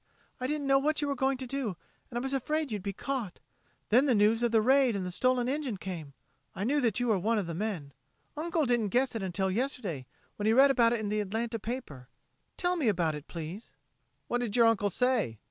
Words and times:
I 0.39 0.47
didn't 0.47 0.65
know 0.65 0.79
what 0.79 0.99
you 1.03 1.07
were 1.07 1.13
going 1.15 1.37
to 1.37 1.45
do, 1.45 1.77
and 2.09 2.17
I 2.17 2.21
was 2.21 2.33
afraid 2.33 2.71
you'd 2.71 2.81
be 2.81 2.91
caught. 2.91 3.39
Then 3.89 4.05
the 4.05 4.15
news 4.15 4.41
of 4.41 4.51
the 4.51 4.59
raid 4.59 4.95
and 4.95 5.05
the 5.05 5.11
stolen 5.11 5.47
engine 5.47 5.77
came. 5.77 6.13
I 6.55 6.63
knew 6.63 6.81
that 6.81 6.99
you 6.99 7.09
were 7.09 7.19
one 7.19 7.37
of 7.37 7.45
the 7.45 7.53
men. 7.53 7.93
Uncle 8.35 8.65
didn't 8.65 8.87
guess 8.87 9.13
it 9.13 9.21
until 9.21 9.51
yesterday 9.51 10.07
when 10.37 10.47
he 10.47 10.53
read 10.53 10.71
about 10.71 10.91
it 10.91 11.01
in 11.01 11.09
the 11.09 11.19
Atlanta 11.21 11.59
paper. 11.59 12.09
Tell 12.57 12.75
me 12.75 12.87
about 12.87 13.13
it 13.13 13.27
please!" 13.27 13.73
"What 14.27 14.41
did 14.41 14.55
your 14.55 14.65
uncle 14.65 14.89
say? 14.89 15.37